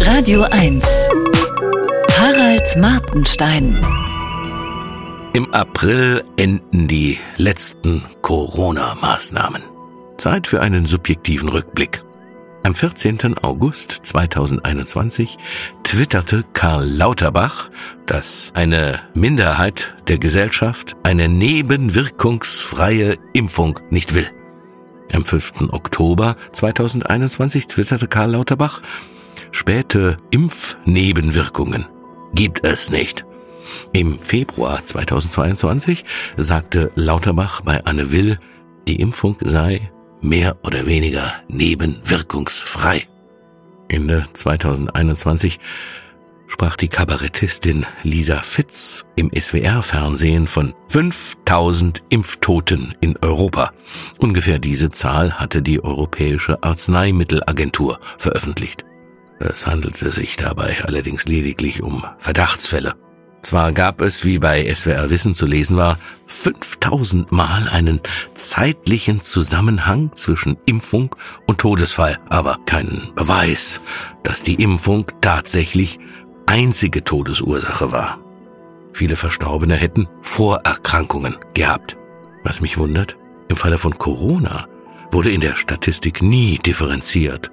[0.00, 0.84] Radio 1.
[2.16, 3.78] Harald Martenstein.
[5.34, 9.62] Im April enden die letzten Corona-Maßnahmen.
[10.16, 12.02] Zeit für einen subjektiven Rückblick.
[12.64, 13.38] Am 14.
[13.42, 15.36] August 2021
[15.82, 17.70] twitterte Karl Lauterbach,
[18.06, 24.26] dass eine Minderheit der Gesellschaft eine nebenwirkungsfreie Impfung nicht will.
[25.12, 25.70] Am 5.
[25.70, 28.82] Oktober 2021 twitterte Karl Lauterbach,
[29.50, 31.86] späte Impfnebenwirkungen
[32.34, 33.24] gibt es nicht.
[33.92, 36.04] Im Februar 2022
[36.36, 38.38] sagte Lauterbach bei Anne Will,
[38.86, 43.06] die Impfung sei mehr oder weniger nebenwirkungsfrei.
[43.88, 45.60] Ende 2021
[46.46, 53.72] sprach die Kabarettistin Lisa Fitz im SWR-Fernsehen von 5000 Impftoten in Europa.
[54.18, 58.87] Ungefähr diese Zahl hatte die Europäische Arzneimittelagentur veröffentlicht.
[59.40, 62.94] Es handelte sich dabei allerdings lediglich um Verdachtsfälle.
[63.42, 68.00] Zwar gab es, wie bei SWR Wissen zu lesen war, 5000 Mal einen
[68.34, 71.14] zeitlichen Zusammenhang zwischen Impfung
[71.46, 73.80] und Todesfall, aber keinen Beweis,
[74.24, 76.00] dass die Impfung tatsächlich
[76.46, 78.18] einzige Todesursache war.
[78.92, 81.96] Viele Verstorbene hätten Vorerkrankungen gehabt.
[82.42, 83.16] Was mich wundert,
[83.48, 84.66] im Falle von Corona
[85.12, 87.52] wurde in der Statistik nie differenziert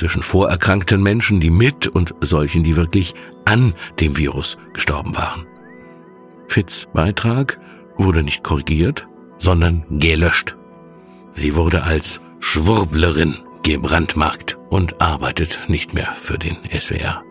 [0.00, 5.46] zwischen vorerkrankten Menschen, die mit und solchen, die wirklich an dem Virus gestorben waren.
[6.48, 7.60] Fitz Beitrag
[7.98, 9.06] wurde nicht korrigiert,
[9.36, 10.56] sondern gelöscht.
[11.32, 17.22] Sie wurde als Schwurblerin gebrandmarkt und arbeitet nicht mehr für den SWR.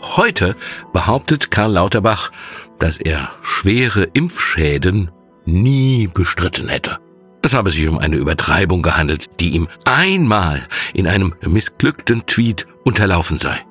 [0.00, 0.56] Heute
[0.92, 2.32] behauptet Karl Lauterbach,
[2.80, 5.12] dass er schwere Impfschäden
[5.44, 6.98] nie bestritten hätte.
[7.46, 13.38] Es habe sich um eine Übertreibung gehandelt, die ihm einmal in einem missglückten Tweet unterlaufen
[13.38, 13.64] sei.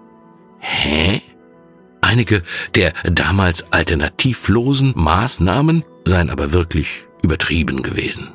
[0.60, 1.22] Hä?
[2.00, 2.42] Einige
[2.76, 8.30] der damals alternativlosen Maßnahmen seien aber wirklich übertrieben gewesen.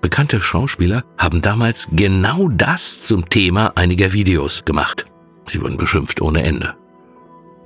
[0.00, 5.04] Bekannte Schauspieler haben damals genau das zum Thema einiger Videos gemacht.
[5.44, 6.76] Sie wurden beschimpft ohne Ende.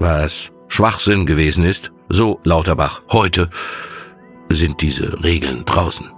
[0.00, 3.48] Was Schwachsinn gewesen ist, so Lauterbach heute,
[4.48, 6.10] sind diese Regeln draußen.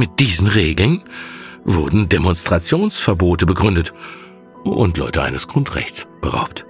[0.00, 1.02] Mit diesen Regeln
[1.62, 3.92] wurden Demonstrationsverbote begründet
[4.64, 6.64] und Leute eines Grundrechts beraubt.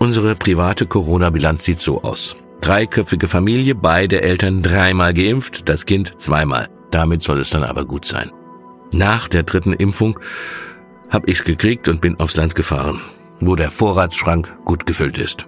[0.00, 2.36] Unsere private Corona-Bilanz sieht so aus.
[2.60, 6.68] Dreiköpfige Familie, beide Eltern dreimal geimpft, das Kind zweimal.
[6.90, 8.32] Damit soll es dann aber gut sein.
[8.90, 10.18] Nach der dritten Impfung
[11.08, 13.00] hab ich's gekriegt und bin aufs Land gefahren,
[13.38, 15.46] wo der Vorratsschrank gut gefüllt ist.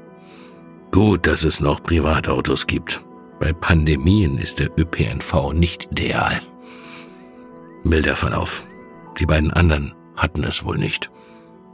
[0.92, 3.02] Gut, dass es noch Privatautos gibt.
[3.40, 6.42] Bei Pandemien ist der ÖPNV nicht ideal.
[7.84, 8.66] Milder Verlauf.
[9.19, 11.10] Die beiden anderen hatten es wohl nicht.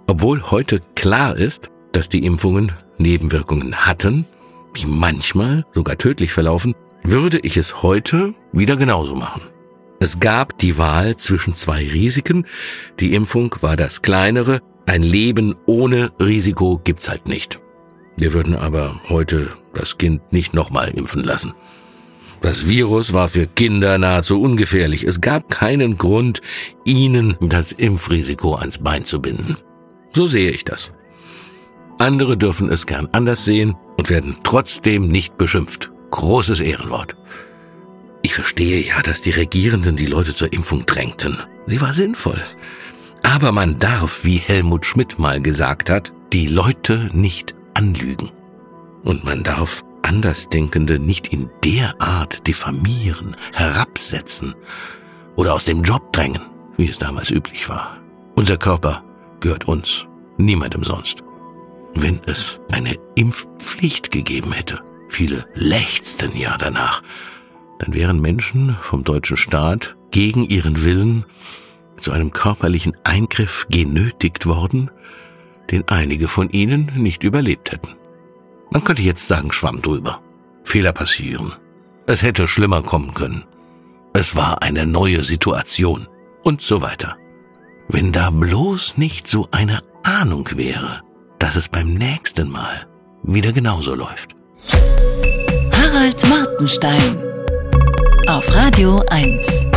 [0.07, 4.27] Obwohl heute klar ist, dass die Impfungen Nebenwirkungen hatten,
[4.77, 9.43] die manchmal sogar tödlich verlaufen, würde ich es heute wieder genauso machen.
[10.01, 12.47] Es gab die Wahl zwischen zwei Risiken.
[13.01, 14.61] Die Impfung war das kleinere.
[14.87, 17.61] Ein Leben ohne Risiko gibt's halt nicht.
[18.17, 21.55] Wir würden aber heute das Kind nicht nochmal impfen lassen.
[22.41, 25.05] Das Virus war für Kinder nahezu ungefährlich.
[25.05, 26.41] Es gab keinen Grund,
[26.85, 29.57] ihnen das Impfrisiko ans Bein zu binden.
[30.13, 30.93] So sehe ich das.
[31.99, 35.91] Andere dürfen es gern anders sehen und werden trotzdem nicht beschimpft.
[36.11, 37.17] Großes Ehrenwort.
[38.23, 41.39] Ich verstehe ja, dass die Regierenden die Leute zur Impfung drängten.
[41.67, 42.43] Sie war sinnvoll.
[43.23, 48.31] Aber man darf, wie Helmut Schmidt mal gesagt hat, die Leute nicht anlügen.
[49.03, 54.55] Und man darf Andersdenkende nicht in der Art diffamieren, herabsetzen
[55.37, 56.41] oder aus dem Job drängen,
[56.79, 57.99] wie es damals üblich war.
[58.35, 59.05] Unser Körper
[59.41, 60.07] gehört uns,
[60.39, 61.23] niemandem sonst.
[61.95, 67.03] Wenn es eine Impfpflicht gegeben hätte, viele lechzten ja danach,
[67.79, 71.27] dann wären Menschen vom deutschen Staat gegen ihren Willen
[72.01, 74.91] zu einem körperlichen Eingriff genötigt worden,
[75.71, 77.99] den einige von ihnen nicht überlebt hätten.
[78.71, 80.21] Man könnte jetzt sagen, schwamm drüber.
[80.65, 81.53] Fehler passieren.
[82.07, 83.45] Es hätte schlimmer kommen können.
[84.13, 86.09] Es war eine neue Situation
[86.43, 87.17] und so weiter.
[87.89, 91.03] Wenn da bloß nicht so eine Ahnung wäre,
[91.39, 92.87] dass es beim nächsten Mal
[93.23, 94.35] wieder genauso läuft.
[95.73, 97.19] Harald Martenstein
[98.27, 99.68] auf Radio 1.